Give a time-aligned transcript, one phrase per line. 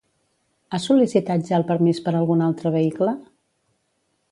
[0.71, 3.17] Ha sol·licitat ja el permís per algun altre vehicle?